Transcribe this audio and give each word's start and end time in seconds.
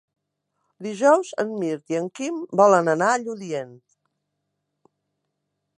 Dijous 0.85 1.33
en 1.43 1.51
Mirt 1.63 1.93
i 1.95 1.99
en 1.99 2.07
Quim 2.19 2.41
volen 2.61 2.91
anar 2.95 3.11
a 3.17 3.21
Lludient. 3.27 3.79